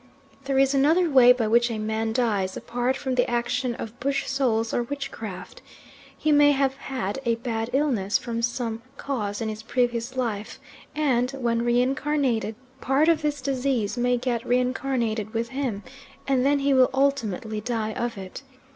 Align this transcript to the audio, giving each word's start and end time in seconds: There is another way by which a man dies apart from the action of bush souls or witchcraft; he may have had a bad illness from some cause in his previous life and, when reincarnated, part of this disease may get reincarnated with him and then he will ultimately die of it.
There 0.45 0.57
is 0.57 0.73
another 0.73 1.07
way 1.11 1.31
by 1.31 1.45
which 1.47 1.69
a 1.69 1.77
man 1.77 2.11
dies 2.11 2.57
apart 2.57 2.97
from 2.97 3.13
the 3.13 3.29
action 3.29 3.75
of 3.75 3.99
bush 3.99 4.27
souls 4.27 4.73
or 4.73 4.81
witchcraft; 4.81 5.61
he 6.17 6.31
may 6.31 6.53
have 6.53 6.73
had 6.73 7.19
a 7.23 7.35
bad 7.35 7.69
illness 7.71 8.17
from 8.17 8.41
some 8.41 8.81
cause 8.97 9.41
in 9.41 9.49
his 9.49 9.61
previous 9.61 10.17
life 10.17 10.59
and, 10.95 11.29
when 11.33 11.61
reincarnated, 11.63 12.55
part 12.81 13.09
of 13.09 13.21
this 13.21 13.41
disease 13.41 13.95
may 13.95 14.17
get 14.17 14.43
reincarnated 14.43 15.35
with 15.35 15.49
him 15.49 15.83
and 16.27 16.43
then 16.43 16.57
he 16.57 16.73
will 16.73 16.89
ultimately 16.95 17.61
die 17.61 17.93
of 17.93 18.17
it. 18.17 18.41